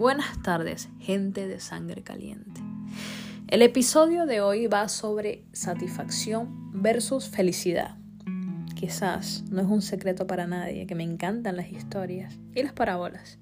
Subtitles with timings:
[0.00, 2.62] Buenas tardes, gente de sangre caliente.
[3.48, 7.98] El episodio de hoy va sobre satisfacción versus felicidad.
[8.74, 13.38] Quizás no es un secreto para nadie que me encantan las historias y las parábolas.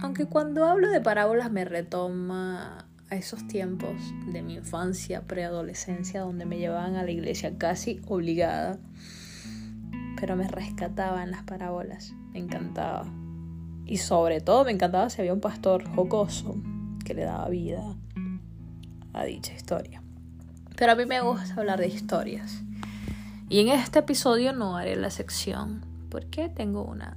[0.00, 4.00] Aunque cuando hablo de parábolas me retoma a esos tiempos
[4.32, 8.78] de mi infancia, preadolescencia, donde me llevaban a la iglesia casi obligada,
[10.18, 13.04] pero me rescataban las parábolas, me encantaba.
[13.86, 16.56] Y sobre todo me encantaba si había un pastor jocoso
[17.04, 17.82] que le daba vida
[19.12, 20.02] a dicha historia.
[20.76, 22.62] Pero a mí me gusta hablar de historias.
[23.48, 27.16] Y en este episodio no haré la sección porque tengo una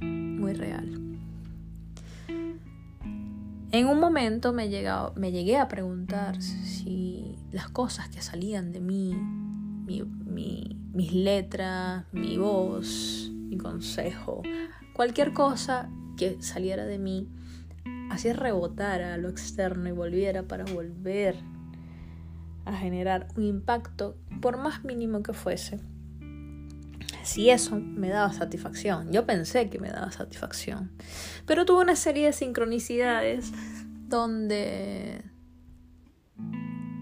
[0.00, 0.98] muy real.
[3.72, 4.68] En un momento me,
[5.16, 9.14] me llegué a preguntar si las cosas que salían de mí,
[9.86, 14.42] mis letras, mi voz, mi consejo,
[14.94, 17.28] cualquier cosa que saliera de mí,
[18.10, 21.36] así rebotara a lo externo y volviera para volver
[22.64, 25.80] a generar un impacto, por más mínimo que fuese.
[27.22, 30.90] Si eso me daba satisfacción, yo pensé que me daba satisfacción,
[31.46, 33.52] pero tuve una serie de sincronicidades
[34.08, 35.22] donde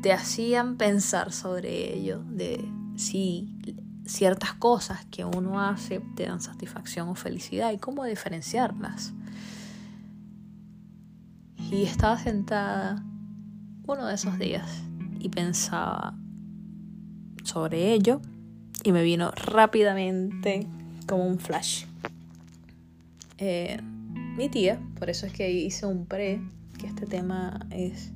[0.03, 2.65] te hacían pensar sobre ello, de
[2.97, 3.59] si
[4.11, 9.13] ciertas cosas que uno hace te dan satisfacción o felicidad y cómo diferenciarlas.
[11.71, 13.05] Y estaba sentada
[13.87, 14.83] uno de esos días
[15.21, 16.15] y pensaba
[17.45, 18.21] sobre ello
[18.83, 20.67] y me vino rápidamente
[21.07, 21.85] como un flash.
[23.39, 23.81] Eh,
[24.37, 26.43] mi tía, por eso es que hice un pre,
[26.79, 28.11] que este tema es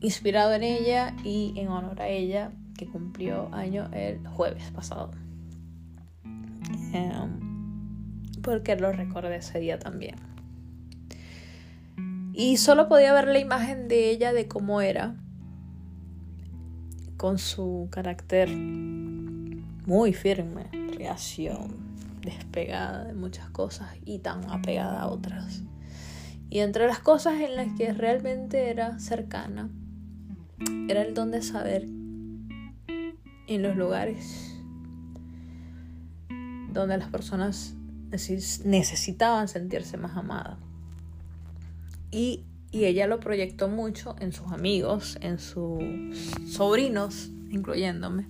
[0.00, 5.10] inspirado en ella y en honor a ella, que cumplió año el jueves pasado.
[6.94, 10.16] Em, porque lo recordé ese día también.
[12.32, 15.14] Y solo podía ver la imagen de ella de cómo era,
[17.18, 21.76] con su carácter muy firme, reacción,
[22.22, 25.64] despegada de muchas cosas y tan apegada a otras.
[26.48, 29.68] Y entre las cosas en las que realmente era cercana,
[30.88, 31.99] era el don de saber
[33.54, 34.54] en los lugares
[36.72, 37.74] donde las personas
[38.64, 40.56] necesitaban sentirse más amadas.
[42.12, 45.82] Y, y, ella lo proyectó mucho en sus amigos, en sus
[46.48, 48.28] sobrinos, incluyéndome.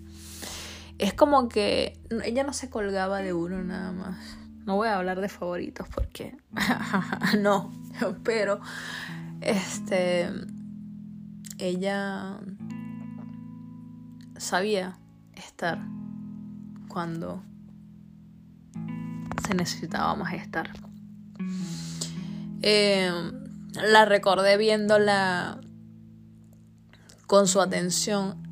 [0.99, 4.19] Es como que ella no se colgaba de uno nada más.
[4.65, 6.35] No voy a hablar de favoritos porque
[7.39, 7.73] no,
[8.23, 8.61] pero
[9.43, 10.29] este
[11.59, 12.39] ella
[14.39, 14.99] sabía
[15.35, 15.79] estar
[16.89, 17.43] cuando
[19.47, 20.71] se necesitaba más estar.
[22.63, 23.11] Eh,
[23.75, 25.61] la recordé viéndola
[27.27, 28.43] con su atención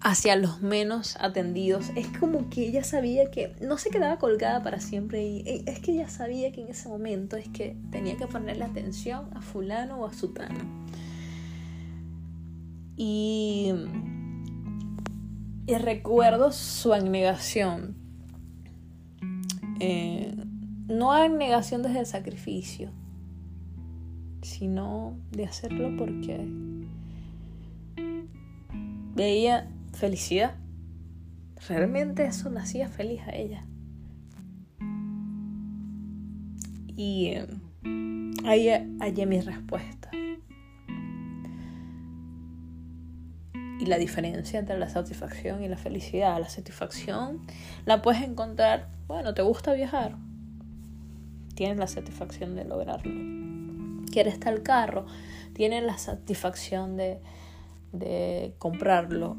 [0.00, 1.90] hacia los menos atendidos.
[1.96, 5.92] Es como que ella sabía que no se quedaba colgada para siempre y es que
[5.92, 10.06] ella sabía que en ese momento es que tenía que ponerle atención a fulano o
[10.06, 10.58] a sutano.
[12.96, 13.72] Y
[15.68, 17.94] y recuerdo su abnegación.
[19.80, 20.34] Eh,
[20.88, 22.90] no abnegación desde el sacrificio,
[24.40, 26.48] sino de hacerlo porque
[29.14, 30.56] veía felicidad.
[31.68, 33.66] Realmente eso la hacía feliz a ella.
[36.96, 37.46] Y eh,
[38.46, 38.70] ahí
[39.00, 40.10] hallé mi respuesta.
[43.78, 46.38] Y la diferencia entre la satisfacción y la felicidad.
[46.40, 47.40] La satisfacción
[47.84, 50.16] la puedes encontrar, bueno, te gusta viajar,
[51.54, 53.12] tienes la satisfacción de lograrlo.
[54.10, 55.06] Quieres tal carro,
[55.52, 57.20] tienes la satisfacción de,
[57.92, 59.36] de comprarlo.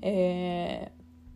[0.00, 0.90] Eh,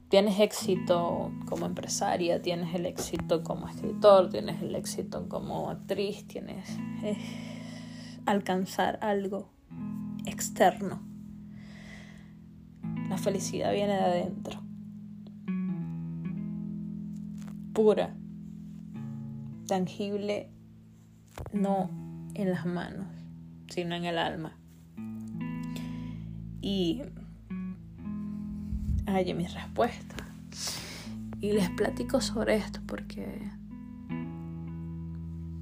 [0.08, 6.68] tienes éxito como empresaria, tienes el éxito como escritor, tienes el éxito como actriz, tienes
[8.26, 9.50] alcanzar algo
[10.24, 11.11] externo
[13.12, 14.58] la felicidad viene de adentro.
[17.74, 18.16] Pura.
[19.66, 20.48] Tangible,
[21.52, 21.90] no
[22.32, 23.06] en las manos,
[23.68, 24.56] sino en el alma.
[26.62, 27.02] Y
[29.04, 30.16] hay mi respuesta.
[31.38, 33.42] Y les platico sobre esto porque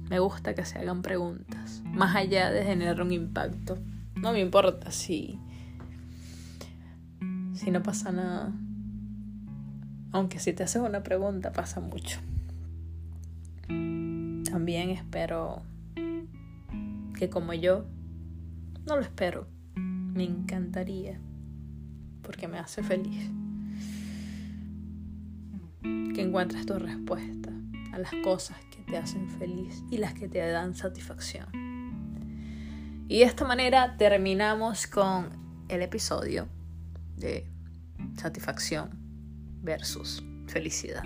[0.09, 3.77] me gusta que se hagan preguntas, más allá de generar un impacto.
[4.15, 5.37] No me importa si
[7.61, 8.51] si no pasa nada.
[10.11, 12.19] Aunque si te haces una pregunta pasa mucho.
[13.67, 15.61] También espero
[17.17, 17.85] que como yo,
[18.87, 19.47] no lo espero.
[19.75, 21.19] Me encantaría,
[22.23, 23.29] porque me hace feliz.
[25.83, 27.51] Que encuentres tu respuesta
[27.93, 31.45] a las cosas que te hacen feliz y las que te dan satisfacción.
[33.07, 35.29] Y de esta manera terminamos con
[35.69, 36.47] el episodio
[37.21, 37.47] de
[38.17, 38.89] satisfacción
[39.61, 41.03] versus felicidad.